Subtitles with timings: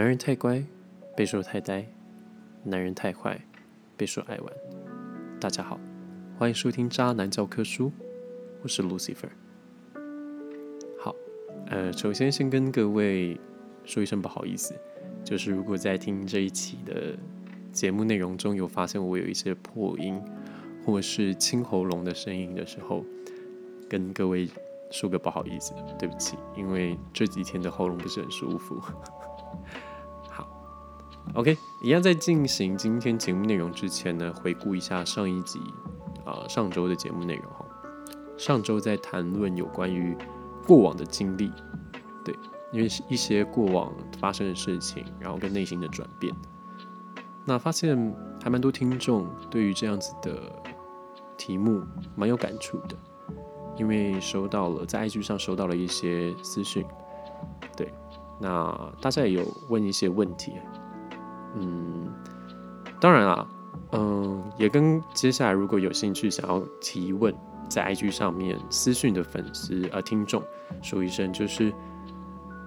[0.00, 0.64] 男人太乖，
[1.14, 1.84] 被说太呆；
[2.64, 3.38] 男人太坏，
[3.98, 4.50] 被说爱玩。
[5.38, 5.78] 大家好，
[6.38, 7.88] 欢迎收听《渣男教科书》，
[8.62, 9.28] 我是 Lucifer。
[10.98, 11.14] 好，
[11.66, 13.38] 呃，首先先跟各位
[13.84, 14.74] 说一声不好意思，
[15.22, 17.14] 就是如果在听这一期的
[17.70, 20.18] 节目内容中有发现我有一些破音
[20.82, 23.04] 或是清喉咙的声音的时候，
[23.86, 24.48] 跟各位
[24.90, 28.80] 说个不好意思，对不起，因为这几天的喉咙不是很舒服。
[31.34, 35.60] ，OK，一样在进行今天节目内容之前呢，回顾一下上一集
[36.24, 37.64] 啊、上周的节目内容哈。
[38.36, 40.16] 上周在谈论有关于
[40.66, 41.52] 过往的经历，
[42.24, 42.34] 对，
[42.72, 46.34] 因为是一些过往发生的事情，然后跟内心的转变。
[47.44, 50.40] 那发现还蛮多听众对于这样子的
[51.36, 51.82] 题目
[52.14, 52.96] 蛮有感触的，
[53.76, 56.84] 因为收到了在 IG 上收到了一些私讯，
[57.76, 57.92] 对，
[58.40, 60.52] 那大家也有问一些问题，
[61.56, 62.08] 嗯，
[63.00, 63.46] 当然啦，
[63.92, 67.34] 嗯，也跟接下来如果有兴趣想要提问，
[67.68, 70.42] 在 IG 上面私讯的粉丝呃听众
[70.82, 71.72] 说一声，就是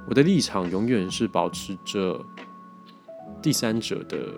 [0.07, 2.23] 我的立场永远是保持着
[3.41, 4.33] 第三者的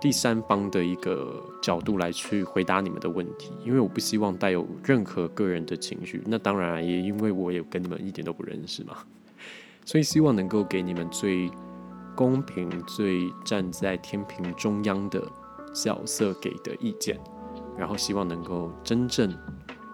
[0.00, 6.22] 第三方的一个角度来去回答你们的问题，因为我不希望带有任何个人的情绪。
[6.26, 8.98] 那当然也因为我也跟你们一点都不认识嘛，
[9.84, 11.50] 所以希望能够给你们最
[12.16, 15.22] 公平、最站在天平中央的
[15.72, 17.20] 角色给的意见，
[17.76, 19.30] 然后希望能够真正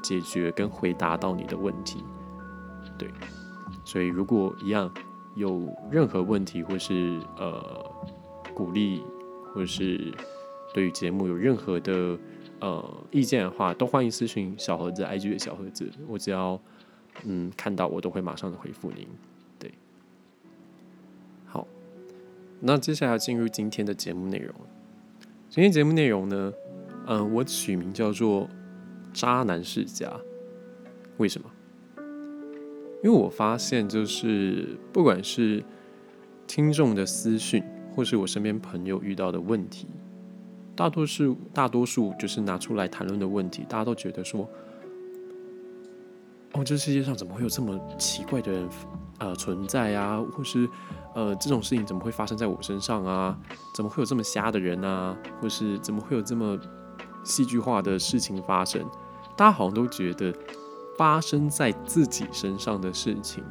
[0.01, 2.05] 解决跟回答到你的问题。
[2.97, 3.11] 对，
[3.84, 4.89] 所以如果一样
[5.34, 7.84] 有任何问题或是呃
[8.55, 9.03] 鼓励，
[9.53, 10.14] 或是
[10.73, 12.17] 对于节目有任何的
[12.61, 16.61] 呃意见的话，都欢迎私信小盒子 IG 的小盒子，我只要
[17.24, 19.08] 嗯看到我都会马上的回复您。
[22.64, 24.55] 那接下来进入今天的节目内容。
[25.48, 26.52] 今天节目内容呢，
[27.08, 28.48] 嗯、我取名叫做
[29.12, 30.08] “渣男世家”，
[31.18, 31.50] 为什么？
[33.02, 35.61] 因为我发现，就是不管是
[36.46, 37.64] 听众的私讯，
[37.96, 39.89] 或是我身边朋友遇到的问题，
[40.77, 44.48] 大多数大多数就是拿出来谈论的问题，大家都觉得说，
[46.52, 48.70] 哦，这世界上怎么会有这么奇怪的人
[49.23, 50.21] 呃存在啊？
[50.37, 50.69] 或是
[51.15, 53.39] 呃这种事情怎么会发生在我身上啊？
[53.73, 55.17] 怎么会有这么瞎的人啊？
[55.41, 56.59] 或是怎么会有这么
[57.23, 58.85] 戏剧化的事情发生？
[59.37, 60.35] 大家好像都觉得
[60.99, 63.45] 发生在自己身上的事情，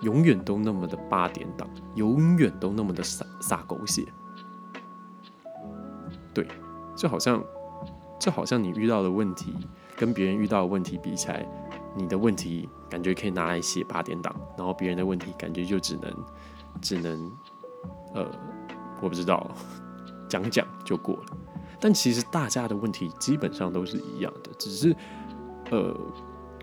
[0.00, 4.06] 永远都那么的八点档，永远都那么的洒洒狗血。
[6.32, 6.46] 对，
[6.94, 7.42] 就好像
[8.20, 9.52] 就好像你遇到的问题
[9.96, 11.44] 跟别人遇到的问题比起来，
[11.98, 16.14] 你的问题感觉可以拿来写八点档，然后别人的问题感觉就只能
[16.80, 17.32] 只能
[18.14, 18.26] 呃，
[19.02, 19.50] 我不知道
[20.28, 21.36] 讲讲就过了。
[21.80, 24.96] 但其实大家的问题基本上都是一样的，只是
[25.70, 25.94] 呃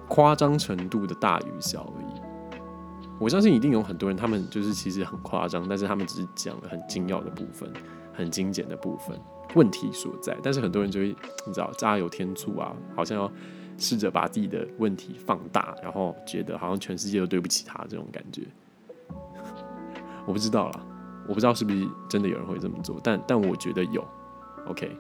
[0.08, 2.22] 夸张程度的大与小而已。
[3.18, 7.72] 我相信一定有很多人，他们就是其实很夸张，但是他们只是讲了很精要的部分、
[8.14, 9.18] 很精简的部分，
[9.56, 10.38] 问题所在。
[10.44, 11.16] 但是很多人就会
[11.48, 13.32] 你知道加油添醋啊，好像要
[13.78, 18.44] 试着把自己的问题放大，然后觉得好像全世界都对不起他这种感觉。
[20.26, 20.80] 我不知道啦，
[21.28, 24.06] 我不知道是不是真的有人会这么做，但但我觉得有。
[24.68, 24.98] OK，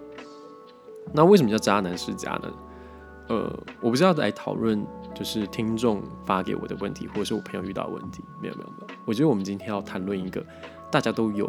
[1.12, 2.53] 那为什么叫渣男世家呢？
[3.28, 4.85] 呃，我不是要来讨论
[5.16, 8.88] 就是听众发给我的问题，或者是我朋友遇到的问题，没有没有没有。
[9.06, 10.46] 我觉得我们今天要谈论一个
[10.91, 11.47] 大家都有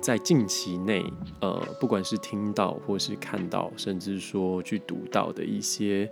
[0.00, 1.04] 在近期内，
[1.40, 6.08] 呃，不管是听到或是看到，甚至说去读到的一些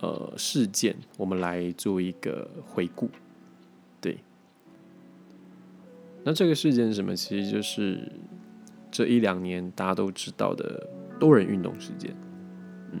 [0.00, 3.08] 呃事件，我们来做一个回顾。
[4.00, 4.18] 对，
[6.24, 7.16] 那这个事件是什么？
[7.16, 8.12] 其实就是
[8.90, 10.86] 这一两年大家都知道的
[11.18, 12.14] 多人运动事件。
[12.92, 13.00] 嗯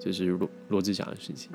[0.00, 1.52] 就是罗罗志祥的事情。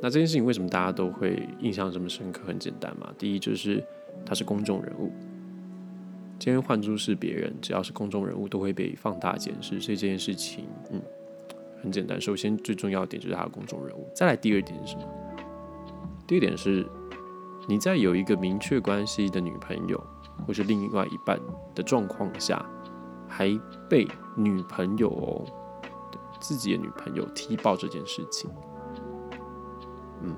[0.00, 2.42] 那这件事情为什么大家都会印象这么深刻？
[2.44, 3.82] 很简单嘛，第一就是
[4.26, 5.12] 他是公众人物，
[6.42, 11.00] 今天换诸是别人，只要是公众人物都会被放大检视，所以这件事情，嗯，
[11.80, 12.20] 很简单。
[12.20, 15.04] 首先最重要的点就是他的公众人物，再来第二点是什么？
[16.26, 16.84] 第二点是
[17.68, 20.04] 你在有一个明确关系的女朋友
[20.44, 21.38] 或是另外一半
[21.76, 22.68] 的状况下，
[23.28, 23.48] 还
[23.88, 24.04] 被
[24.36, 25.46] 女朋友哦。
[26.40, 28.50] 自己的女朋友踢爆这件事情，
[30.22, 30.34] 嗯，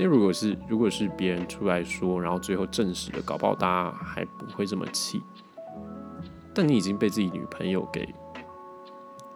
[0.00, 5.20] 今天如果是如果是别人出来说，然后最后证实了，搞不好大家还不会这么气。
[6.54, 8.08] 但你已经被自己女朋友给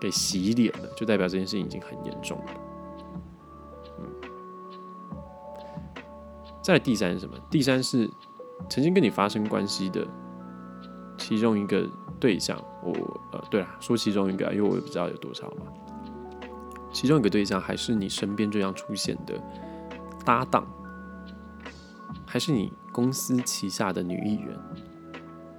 [0.00, 2.44] 给洗脸了，就代表这件事情已经很严重了。
[3.99, 4.06] 嗯，
[6.62, 7.37] 再来第三是什么？
[7.50, 8.08] 第三是
[8.70, 10.06] 曾经跟你发生关系的
[11.19, 11.87] 其中一个
[12.19, 12.58] 对象。
[12.82, 12.90] 我
[13.32, 15.66] 呃，对了，说其中一个，因为我也不知道有多少嘛。
[16.90, 19.38] 其中一个对象还是你身边这样出现的
[20.25, 20.67] 搭档，
[22.26, 24.59] 还是你公司旗下的女艺人？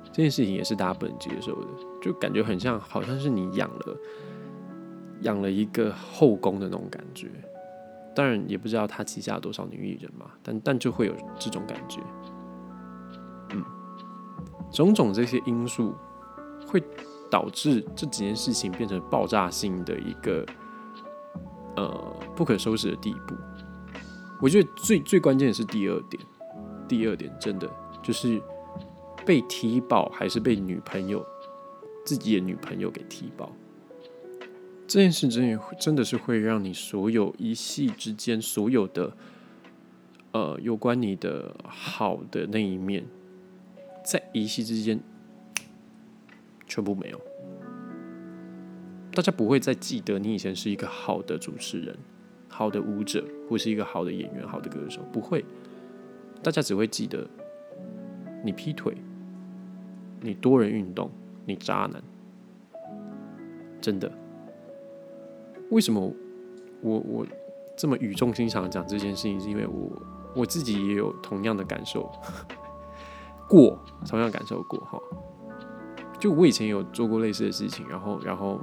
[0.06, 1.68] 这件事情也是大家不能接受的，
[2.02, 3.98] 就感觉很像，好像是你养了
[5.22, 7.30] 养了一个后宫的那种感觉。
[8.16, 12.00] 当然也不知道他旗下多少女艺人嘛，但但就会有这种感觉。
[13.52, 13.62] 嗯，
[14.72, 15.94] 种种这些因素
[16.66, 16.82] 会
[17.30, 20.46] 导致这几件事情变成爆炸性的一个
[21.76, 23.36] 呃不可收拾的地步。
[24.42, 26.22] 我觉得最最关键的是第二点，
[26.88, 27.70] 第二点真的
[28.04, 28.42] 就是
[29.26, 31.26] 被踢爆，还是被女朋友
[32.06, 33.52] 自己的女朋友给踢爆。
[34.88, 39.18] 这件事真的真的是会让你所有一系之间所有的，
[40.32, 43.04] 呃，有关你的好的那一面，
[44.04, 45.00] 在一系之间
[46.68, 47.20] 全部没有。
[49.12, 51.98] 大家不会再记得你以前是一个好的主持人、
[52.48, 55.44] 好的舞者，或是一个好的演员、好的歌手，不会。
[56.44, 57.28] 大家只会记得
[58.44, 58.96] 你劈腿、
[60.22, 61.10] 你多人运动、
[61.46, 62.04] 你渣男，
[63.82, 64.12] 真的。
[65.72, 66.14] 为什么
[66.82, 67.26] 我我
[67.76, 69.40] 这么语重心长讲这件事情？
[69.40, 70.02] 是因为我
[70.36, 72.08] 我自己也有同样的感受
[73.50, 75.00] 过，同样感受过哈。
[76.20, 78.62] 就我以前有做过类似的事情，然后然后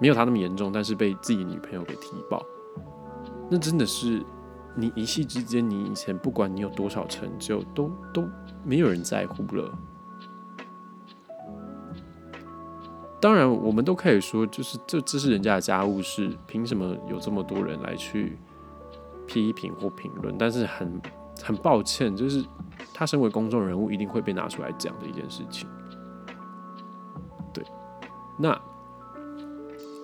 [0.00, 2.42] 没有他那么严重，但是被自己女朋友给踢爆，
[3.50, 4.24] 那真的是
[4.74, 8.28] 你一夕之间，你以前不管你有多少成就，都都
[8.64, 9.70] 没有人在乎了。
[13.20, 18.36] 当然，我们都可以说，就是这这是人家的家务事，凭什么有这么多人来去
[19.28, 20.34] 批评或评论？
[20.36, 21.00] 但是很
[21.40, 22.44] 很抱歉，就是
[22.92, 25.68] 他身为公众人物，一定会被拿出来讲的一件事情。
[27.54, 27.64] 对，
[28.36, 28.60] 那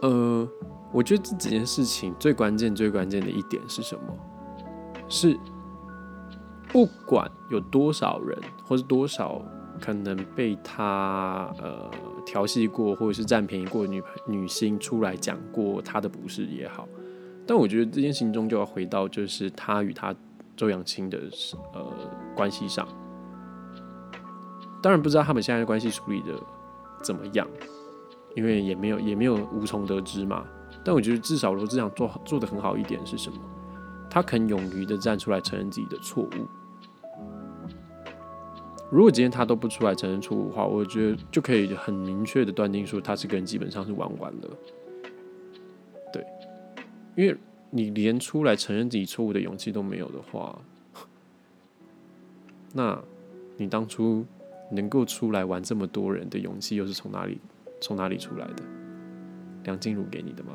[0.02, 0.48] 呃，
[0.92, 4.02] 我觉得这几件事情最关键、最关键的一点是什么？
[5.08, 5.38] 是
[6.68, 9.42] 不管有多少人，或是多少。
[9.80, 11.88] 可能被他呃
[12.26, 16.88] 调戏过，或者是占便宜过女女星出来讲过他的不是也好，
[17.46, 20.12] 但我觉得这件事情中就要回到就是他与他
[20.56, 21.20] 周扬青的
[21.74, 21.86] 呃
[22.34, 22.88] 关系上。
[24.82, 26.34] 当然不知道他们现在的关系处理的
[27.00, 27.46] 怎么样，
[28.38, 30.46] 因为也没有也没有无从得知嘛。
[30.84, 33.38] 但我觉得至少罗志祥做做的很好一点是什么？
[34.08, 36.46] 他肯勇于的站出来承认自己的错误。
[38.90, 44.48] 如果今天他都不出来承认错误的话，我觉得就可以很明确的断定说，他这个人基本上是玩完了。
[46.12, 46.24] 对，
[47.16, 47.36] 因为
[47.70, 50.58] 你连出来承认自己错误的勇气都没有的话，
[52.72, 52.98] 那
[53.58, 54.24] 你当初
[54.70, 57.38] 能够出来玩这么多人的勇气又是从哪里
[57.80, 58.62] 从哪里出来的？
[59.64, 60.52] 梁静茹给你的吗？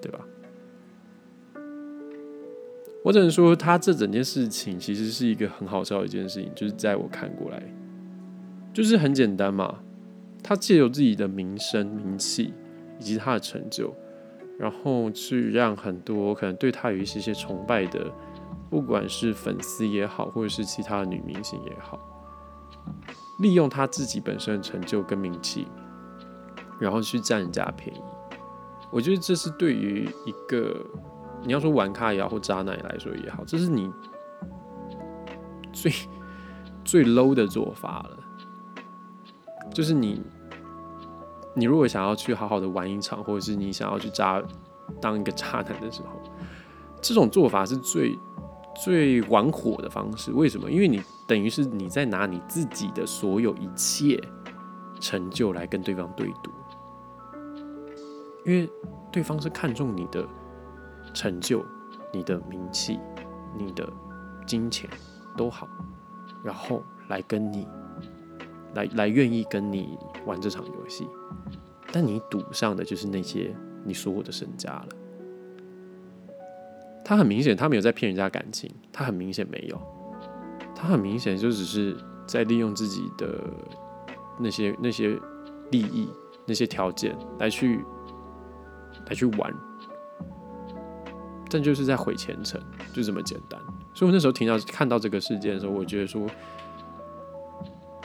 [0.00, 0.20] 对吧？
[3.02, 7.62] 我只能说，他这整件事情其实是一个很好笑的一件事情，就是在我看过来，
[8.72, 9.80] 就是很简单嘛。
[10.42, 12.52] 他借由自己的名声、名气
[12.98, 13.94] 以及他的成就，
[14.58, 18.10] 然后去让很多可能对他有一些些崇拜的，
[18.68, 21.98] 不管是粉丝也好，或者是其他的女明星也好，
[23.40, 25.66] 利用他自己本身的成就跟名气，
[26.80, 28.02] 然后去占人家便宜。
[28.90, 30.76] 我觉得这是对于一个。
[31.42, 33.90] 你要说玩咖也好，或渣男来说也好，这是你
[35.72, 35.90] 最
[36.84, 38.18] 最 low 的做法了。
[39.72, 40.20] 就是你，
[41.54, 44.42] 你如果想要去好好的玩一场，或者是你想要去渣
[45.00, 46.20] 当一个渣男的时候，
[47.00, 48.18] 这种做法是最
[48.84, 50.30] 最玩火的方式。
[50.32, 50.70] 为什么？
[50.70, 54.22] 因为你等于是你在拿你自己的所有一切
[55.00, 56.50] 成就来跟对方对赌，
[58.44, 58.70] 因为
[59.12, 60.26] 对方是看重你的。
[61.12, 61.64] 成就，
[62.12, 63.00] 你的名气，
[63.58, 63.92] 你的
[64.46, 64.88] 金钱
[65.36, 65.66] 都好，
[66.44, 67.66] 然后来跟你，
[68.74, 71.08] 来来愿意跟你玩这场游戏，
[71.90, 74.88] 但你赌上的就是那些你所有的身家了。
[77.04, 79.80] 他很明显，他没有在骗人家感情，他很明显没有，
[80.76, 83.42] 他很明显就只是在利用自己的
[84.38, 85.18] 那些那些
[85.72, 86.08] 利益、
[86.46, 87.84] 那些条件来去
[89.06, 89.54] 来去玩。
[91.52, 92.60] 但就是在毁前程，
[92.92, 93.60] 就这么简单。
[93.92, 96.24] 所以我那时候听到看到这个事件的时候，我觉得说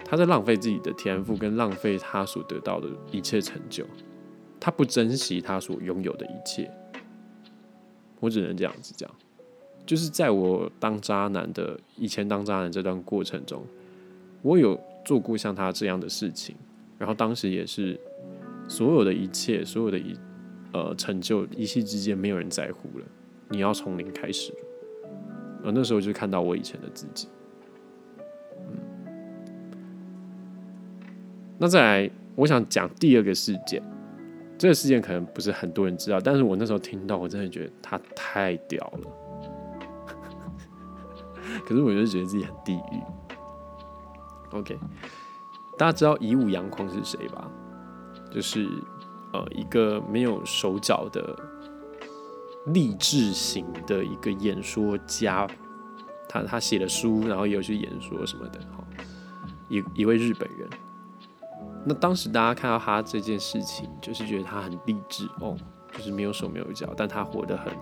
[0.04, 3.86] 他在浪费自己的天赋，跟浪费他所得到的一切成就。
[4.60, 6.72] 他不珍惜他所拥有的一切，
[8.20, 9.08] 我只能这样子讲。
[9.86, 13.64] 就是在我当渣男的以前当渣男这段过程中，
[14.42, 16.56] 我有做过像他这样的事情，
[16.98, 18.00] 然后当时也是
[18.68, 20.18] 所有的一切，所有的一
[20.76, 23.06] 呃成就，一夕之间没有人在乎了，
[23.48, 24.54] 你要从零开始。
[25.64, 27.30] 而那时候就看到我以前的自己。
[28.58, 28.78] 嗯，
[31.58, 33.82] 那再来，我想讲第二个事件。
[34.58, 39.10] 这个事件可能不是很多人知道，但是我那时候听到，我真的觉得他太屌了。
[41.66, 43.02] 可是我就觉得自己很地狱。
[44.52, 44.78] OK，
[45.78, 47.50] 大家知道以武扬匡是谁吧？
[48.30, 48.68] 就是
[49.44, 51.36] 呃一个没有手脚的
[52.68, 55.48] 励志型的一个演说家。
[56.28, 58.60] 他他写了书，然后也有去演说什么的。
[58.76, 58.84] 哈，
[59.70, 60.70] 一一位日本人。
[61.86, 65.56] 那当时大家看到他这件事情，就是觉得他很励志哦，
[65.94, 67.74] 就是没有手没有脚，但他活得很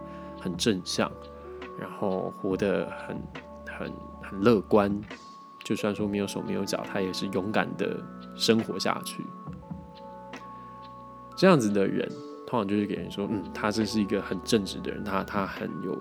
[0.41, 1.11] 很正向，
[1.79, 3.17] 然后活得很。
[3.75, 3.91] 很
[4.21, 5.01] 很乐观，
[5.63, 7.99] 就算说没有手没有脚，他也是勇敢的
[8.35, 9.25] 生活下去。
[11.35, 12.07] 这样子的人，
[12.45, 15.97] 通常就是给人说，嗯，他这是一个很正直的人，他他很有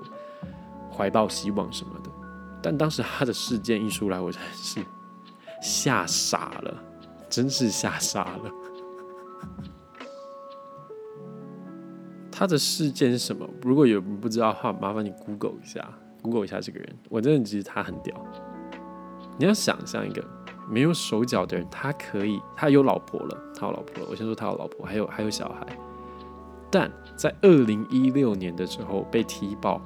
[0.91, 2.11] 怀抱希望什么的。
[2.63, 4.81] 但当时他的事件一出来，我真是
[5.61, 6.83] 吓傻了，
[7.29, 8.51] 真是吓傻了。
[12.31, 13.49] 他的事件是什么？
[13.63, 15.89] 如果有人不知道的话，麻烦你 Google 一下。
[16.23, 18.15] Google 一下这个人，我真的觉得他很屌。
[19.39, 20.25] 你要想象一个
[20.69, 24.09] 没有手脚的人，他可以，他有老婆了，他有老婆了。
[24.11, 25.67] 我先说他有老婆，还有还有小孩。
[26.71, 29.81] 但在二零一六年的时候被踢爆，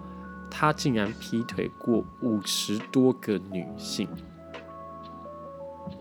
[0.50, 4.08] 他竟然劈腿过五十多个女性，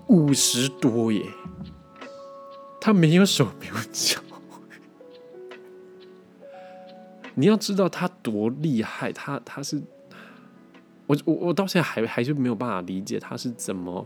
[0.08, 1.25] 五十多耶！
[2.79, 4.20] 他没有手没有脚。
[7.34, 9.82] 你要知道他多厉害，他他是。
[11.08, 14.03] 我我我到现在还还是没有办法理解他是怎么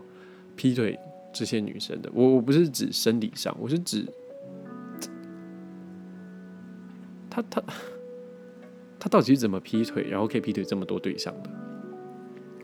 [0.59, 0.99] 劈腿
[1.31, 2.11] 这些女生的。
[2.13, 4.05] 我我不是指生理上，我是指
[7.29, 7.63] 他他
[8.99, 11.49] 他到底是怎么劈腿，然后可以劈腿这么多对象的？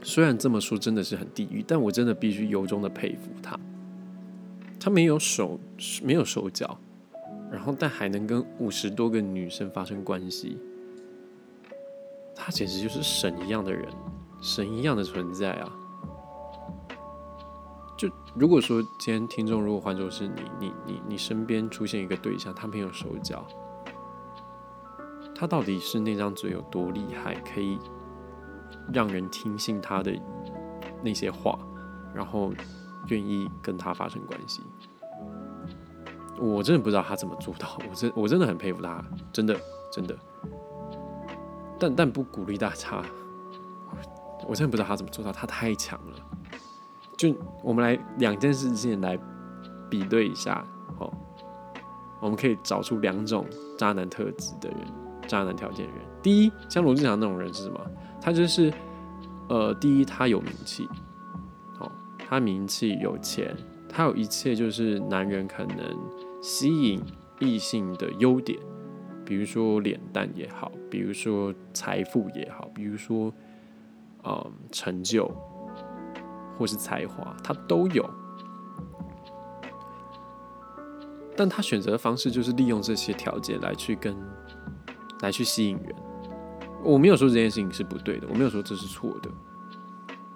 [0.04, 3.58] 虽然这么说真的是很地狱，但我真的必须由衷的佩服他。
[4.78, 5.58] 他没有手
[6.04, 6.78] 没有手脚，
[7.50, 10.58] 然后但还能跟五十多个女生发生关系，
[12.36, 13.88] 他简直就是神一样的人。
[14.42, 15.74] 神一样的存在啊！
[17.98, 23.46] 就如果说今天听众如果换作是你，你你你身边出现一个对象，他没有手脚，
[25.34, 27.80] 他到底是那张嘴有多厉害，可以
[28.94, 30.14] 让人听信他的
[31.02, 31.58] 那些话，
[32.14, 32.54] 然后
[33.08, 34.62] 愿意跟他发生关系？
[36.38, 39.58] 我真的不知道他怎么做到， 我真我真的很佩服他，真的
[39.92, 40.18] 真的。
[41.80, 43.02] 但但不鼓励大家。
[44.48, 46.18] 我真的不知道他怎么做到，他太强了。
[47.18, 49.18] 就我们来两件事情来
[49.90, 50.66] 比对一下，
[51.00, 51.12] 哦，
[52.20, 53.46] 我们可以找出两种
[53.78, 54.80] 渣男特质的人，
[55.28, 55.96] 渣男条件人。
[56.22, 57.80] 第一，像罗志祥那种人是什么？
[58.22, 58.74] 他就是，
[59.50, 60.88] 呃，第一他有名气，
[61.80, 63.56] 哦，他名气有钱，
[63.88, 65.78] 他有一切就是男人可能
[66.42, 67.02] 吸引
[67.40, 68.60] 异性的优点，
[69.24, 73.34] 比如说脸蛋也好，比如说财富也好，比如说。
[74.28, 75.32] 嗯，成就
[76.58, 78.10] 或是才华，他都有，
[81.36, 84.16] 但他选择的方式就是利用这些条件来去跟
[85.22, 85.96] 来去吸引人。
[86.84, 89.30] 我没有说这件事情是不对的，我没有说这是错的，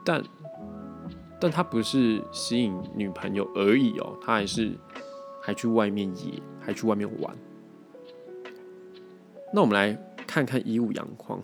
[0.03, 0.23] 但
[1.39, 4.77] 但他不是吸引女朋友而已哦，他还是
[5.41, 7.35] 还去外面野，还去外面玩。
[9.53, 9.93] 那我们来
[10.27, 11.41] 看看一物阳光。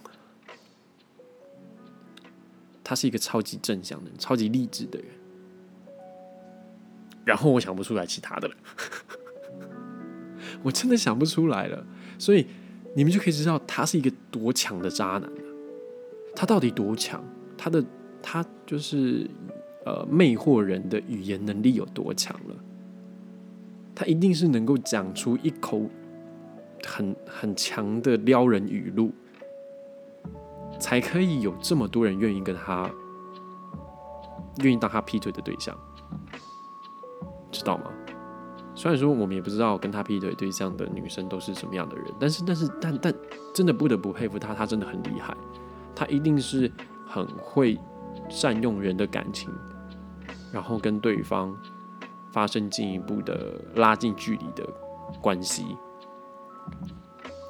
[2.86, 5.08] 他是一个超级正向的人，超级励志的人。
[7.26, 8.54] 然后我想不出来其他的了，
[10.62, 11.84] 我真的想不出来了。
[12.20, 12.46] 所以
[12.96, 15.42] 你们就可以知道他是一个多强的渣男了。
[16.36, 17.24] 他到底多强？
[17.58, 17.84] 他的
[18.22, 19.28] 他就是
[19.86, 22.56] 呃魅惑人的语言能力有多强了？
[23.96, 25.90] 他一定是能够讲出一口
[26.86, 29.12] 很很强的撩人语录。
[30.80, 32.90] 才可以有这么多人愿意跟他，
[34.64, 35.78] 愿意当他劈腿的对象，
[37.52, 37.92] 知道吗？
[38.78, 43.14] 虽然说我们也不知道跟他劈腿对象的女生都是什么样的人，但是但是但但
[43.54, 45.36] 真的不得不佩服他，他真的很厉害，
[45.96, 46.70] 他一定是
[47.08, 47.80] 很会
[48.30, 49.50] 善用人的感情，
[50.52, 51.56] 然后跟对方
[52.34, 54.68] 发生进一步的拉近距离的
[55.22, 55.78] 关系。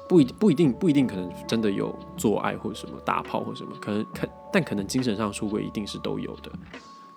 [0.08, 6.50] 不一不一定不一定可能真的有做爱或者什么打炮或什么，可能可但可能精神上出轨一定是都有的。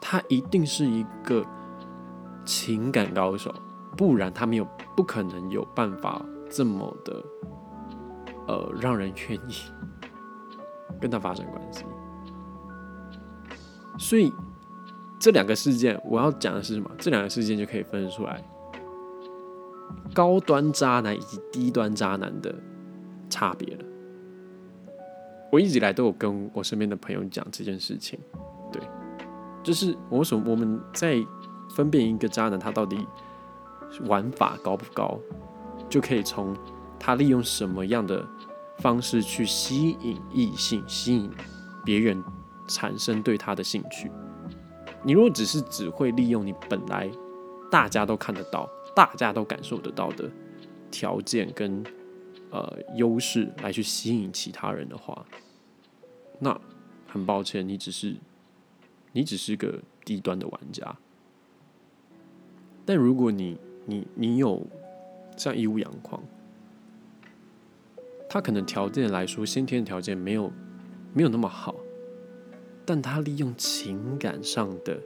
[0.01, 1.46] 他一定是一个
[2.46, 3.53] 情感高手，
[3.96, 7.24] 不然他没有不可能有办法这么的
[8.48, 9.55] 呃让人愿意
[11.00, 11.84] 跟他发生关系。
[13.98, 14.34] 所以
[15.19, 16.89] 这两个事件我要讲的是什么？
[16.98, 18.43] 这两个事件就可以分出来
[20.13, 22.55] 高端渣男以及低端渣男的。
[23.30, 23.86] 差别了。
[25.52, 28.20] 我一直以来都有跟我身边的朋友讲这件事情，
[28.72, 28.80] 对，
[29.64, 31.18] 就是我什我们在
[31.72, 33.04] 分辨一个渣男他到底
[34.06, 35.20] 玩法高不高，
[35.90, 36.56] 就可以从
[37.00, 38.24] 他利用什么样的
[38.78, 41.32] 方式去吸引异性、吸引
[41.84, 42.24] 别人
[42.68, 44.12] 产生对他的兴趣。
[45.04, 47.10] 你如果只是只会利用你本来
[47.72, 50.30] 大家都看得到、大家都感受得到的
[50.92, 51.84] 条件跟。
[52.51, 55.25] 呃，优势来去吸引其他人的话，
[56.39, 56.60] 那
[57.08, 58.15] 很抱歉，你只是
[59.12, 60.96] 你只是个低端的玩家。
[62.86, 64.65] 但如果你你你有
[65.38, 66.20] 像一物阳光，
[68.27, 70.51] 他可能条件来说，先天条件没有
[71.13, 71.75] 没有那么好，
[72.84, 75.00] 但他利用情感上的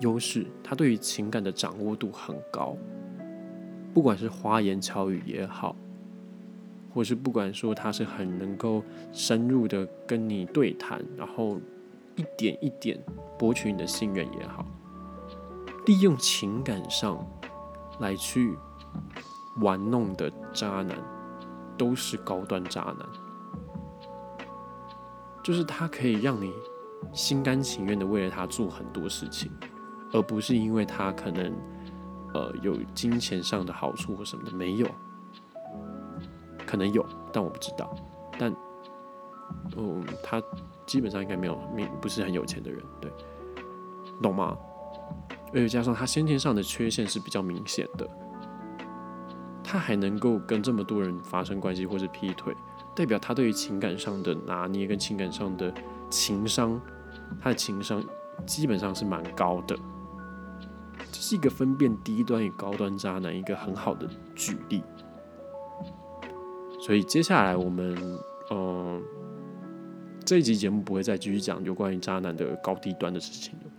[0.00, 2.74] 优势，他对于情感的掌握度很高，
[3.92, 5.76] 不管是花言巧语也好。
[6.98, 11.56] 或是不管说他是很能够深入的跟你对谈，然后
[12.16, 13.00] 一点一点
[13.38, 14.66] 博取你的信任也好，
[15.86, 17.24] 利用情感上
[18.00, 18.58] 来去
[19.60, 20.98] 玩弄的渣男，
[21.76, 23.08] 都是高端渣男。
[25.44, 26.52] 就是他可以让你
[27.12, 29.52] 心甘情愿的为了他做很多事情，
[30.12, 31.54] 而不是因为他可能
[32.34, 34.88] 呃有金钱上的好处或什么的，没有。
[36.68, 37.90] 可能有，但我不知道。
[38.38, 38.54] 但，
[39.76, 40.42] 嗯，他
[40.86, 43.10] 基本上应该没有，没不是很有钱的人，对，
[44.20, 44.54] 懂吗？
[45.54, 48.06] 而且加上他先天上的缺陷是比较明显的，
[49.64, 52.54] 他还能够跟这么多人发生关系或者劈腿，
[52.94, 55.72] 代表他对于情感上的拿捏跟情感上的
[56.10, 56.78] 情商，
[57.40, 58.04] 他的情商
[58.44, 59.74] 基本上是蛮高的。
[61.10, 64.82] 这是一个分辨低端与高端渣男一个很好的举例。
[66.88, 68.18] 所以接下来我们，
[68.50, 69.02] 嗯，
[70.24, 73.70] 这一集节目不会再继续讲有关于渣男的高低端的事情了。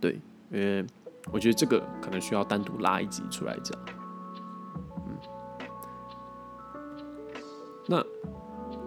[0.00, 0.18] 对，
[0.50, 0.82] 因为
[1.30, 3.78] 我觉得这个可能需要单独拉一集出来讲。
[5.06, 5.18] 嗯，
[7.86, 8.02] 那，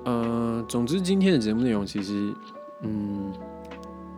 [0.06, 2.34] 呃，总之今天的节目内容其实，
[2.82, 3.32] 嗯，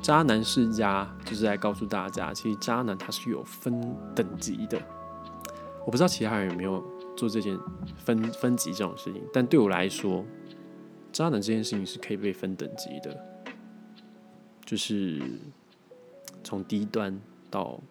[0.01, 4.81] 渣男世家就是在告诉大家，其实渣男他是有分等级的。
[5.85, 6.81] 我不知道其他人有没有。
[7.17, 7.57] 做这件
[7.97, 10.23] 分分级这种事情，但对我来说，
[11.11, 13.19] 渣男这件事情是可以被分等级的，
[14.63, 15.19] 就是
[16.43, 17.81] 从低端到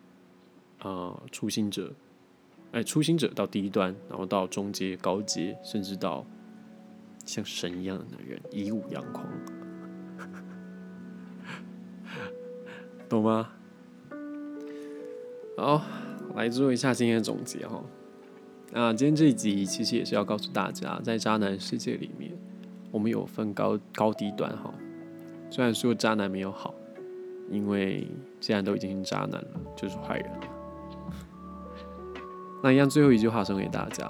[0.79, 1.93] 啊初心者，
[2.71, 6.25] 哎初心者到低端，然后到中阶、高阶，甚至到
[7.25, 9.27] 像神一样的男人，以武扬狂，
[13.09, 13.51] 懂吗？
[15.57, 15.83] 好，
[16.37, 17.83] 来做一下今天的总结哈。
[18.73, 22.33] 那今天这一集其实也是要告诉大家，在渣男世界里面，
[22.91, 24.73] 我们有分高高低端哈。
[25.51, 26.75] 虽然说渣男没有好，
[27.49, 28.07] 因为
[28.41, 30.41] 既然都已经是渣男了，就是坏人了。
[32.63, 34.05] 那一样最后一句话送给大家，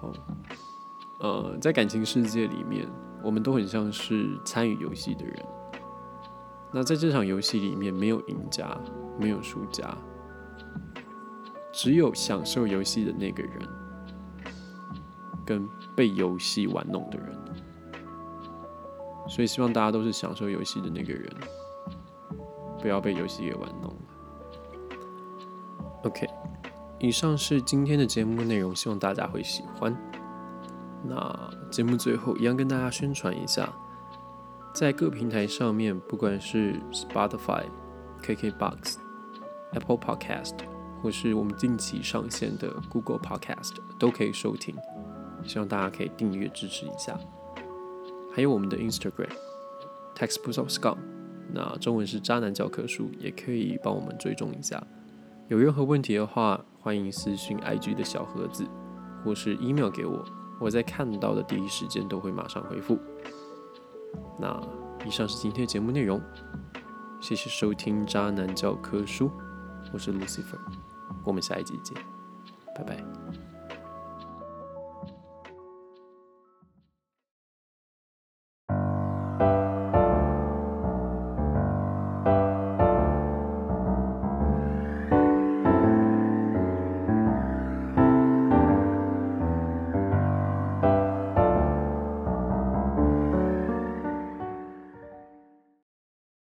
[0.00, 0.12] 好，
[1.20, 2.86] 呃，在感情世界里面，
[3.22, 5.36] 我们都很像是参与游戏的人。
[6.72, 8.76] 那在这场游戏里面，没有赢家，
[9.20, 9.94] 没有输家。
[11.72, 13.52] 只有享受游戏的那个人，
[15.44, 17.36] 跟被游戏玩弄的人，
[19.28, 21.32] 所以希望大家都是享受游戏的那个人，
[22.80, 23.94] 不要被游戏给玩弄
[26.04, 26.28] OK，
[26.98, 29.96] 以上是今天的节目内容，希望大家会喜欢。
[31.04, 33.72] 那节目最后一样跟大家宣传一下，
[34.72, 37.64] 在各平台上面，不管是 Spotify、
[38.22, 38.96] KKBox、
[39.72, 40.71] Apple Podcast。
[41.02, 44.76] 或是我们近期上线的 Google Podcast 都可以收听，
[45.44, 47.18] 希望大家可以订阅支持一下。
[48.32, 49.28] 还有我们的 Instagram
[50.14, 50.96] Textbooks of Scum，
[51.52, 54.80] 那中文是渣男教科书，也可以帮我们追踪一下。
[55.48, 58.64] 有任何问题的话，欢迎私信 IG 的小盒子，
[59.24, 60.24] 或是 email 给我，
[60.60, 62.96] 我在看到的第一时间都会马上回复。
[64.38, 64.58] 那
[65.04, 66.22] 以上是今天的节目内容，
[67.20, 69.30] 谢谢收听渣男教科书，
[69.92, 70.91] 我是 Lucifer。
[71.24, 71.96] 我们下一集见，
[72.74, 73.41] 拜拜。